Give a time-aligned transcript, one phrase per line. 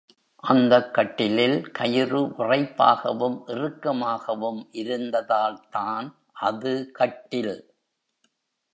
[0.43, 6.07] அந்தக் கட்டிலில் கயிறு விறைப்பாகவும் இறுக்கமாகவும் இருந்தால்தான்
[6.41, 7.55] அது கட்டில்.